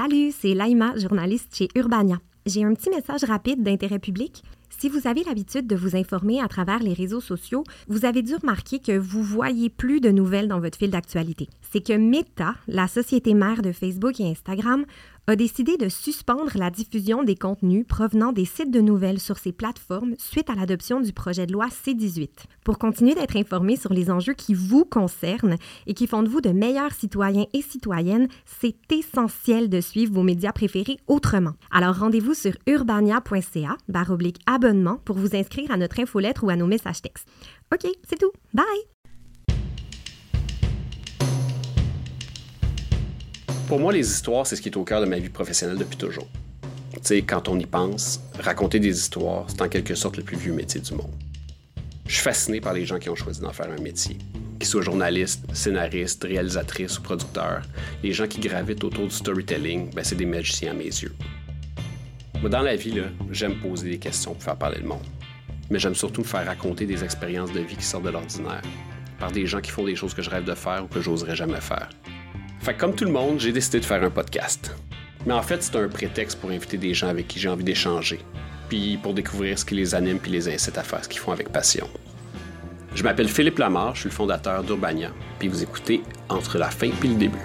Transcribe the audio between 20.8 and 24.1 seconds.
du projet de loi C-18. Pour continuer d'être informé sur les